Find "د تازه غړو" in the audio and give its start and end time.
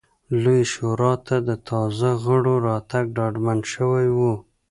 1.47-2.55